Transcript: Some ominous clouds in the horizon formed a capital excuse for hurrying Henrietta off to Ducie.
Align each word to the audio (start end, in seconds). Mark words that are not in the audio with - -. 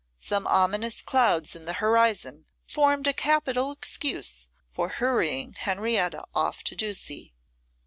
Some 0.17 0.47
ominous 0.47 1.03
clouds 1.03 1.55
in 1.55 1.65
the 1.65 1.73
horizon 1.73 2.45
formed 2.67 3.05
a 3.05 3.13
capital 3.13 3.71
excuse 3.71 4.49
for 4.71 4.89
hurrying 4.89 5.53
Henrietta 5.53 6.25
off 6.33 6.63
to 6.63 6.75
Ducie. 6.75 7.35